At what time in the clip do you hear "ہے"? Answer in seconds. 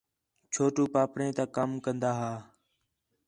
2.21-2.35